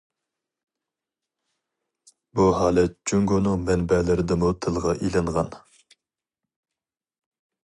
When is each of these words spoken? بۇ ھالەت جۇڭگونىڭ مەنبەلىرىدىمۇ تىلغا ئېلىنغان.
بۇ 2.39 2.47
ھالەت 2.59 2.97
جۇڭگونىڭ 3.11 3.61
مەنبەلىرىدىمۇ 3.67 4.49
تىلغا 4.67 4.97
ئېلىنغان. 4.97 5.55